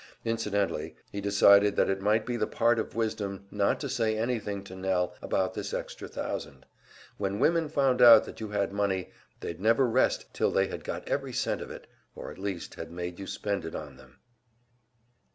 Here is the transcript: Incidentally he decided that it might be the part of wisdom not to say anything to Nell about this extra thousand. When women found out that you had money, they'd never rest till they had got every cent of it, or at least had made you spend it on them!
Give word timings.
Incidentally 0.25 0.95
he 1.11 1.21
decided 1.21 1.75
that 1.75 1.87
it 1.87 2.01
might 2.01 2.25
be 2.25 2.35
the 2.35 2.47
part 2.47 2.79
of 2.79 2.95
wisdom 2.95 3.45
not 3.51 3.79
to 3.79 3.87
say 3.87 4.17
anything 4.17 4.63
to 4.63 4.75
Nell 4.75 5.13
about 5.21 5.53
this 5.53 5.75
extra 5.75 6.07
thousand. 6.07 6.65
When 7.19 7.37
women 7.39 7.69
found 7.69 8.01
out 8.01 8.23
that 8.25 8.39
you 8.39 8.47
had 8.49 8.73
money, 8.73 9.11
they'd 9.41 9.61
never 9.61 9.87
rest 9.87 10.33
till 10.33 10.49
they 10.49 10.65
had 10.69 10.83
got 10.83 11.07
every 11.07 11.33
cent 11.33 11.61
of 11.61 11.69
it, 11.69 11.85
or 12.15 12.31
at 12.31 12.39
least 12.39 12.73
had 12.73 12.89
made 12.91 13.19
you 13.19 13.27
spend 13.27 13.63
it 13.63 13.75
on 13.75 13.97
them! 13.97 14.17